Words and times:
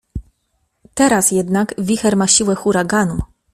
Teraz 0.93 1.31
jednak 1.31 1.73
wicher 1.77 2.15
ma 2.17 2.27
siłę 2.27 2.55
huraganu. 2.55 3.19